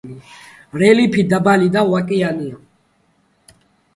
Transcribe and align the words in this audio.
რელიეფი 0.83 1.25
დაბალი 1.33 1.69
და 1.75 1.83
ვაკიანია. 1.91 2.57